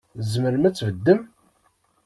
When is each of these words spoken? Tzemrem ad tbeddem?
Tzemrem 0.19 0.63
ad 0.69 0.73
tbeddem? 0.75 1.21